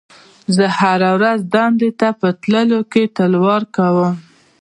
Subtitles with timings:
[0.55, 4.13] زه هره ورځ دندې ته په تللو کې تلوار کوم.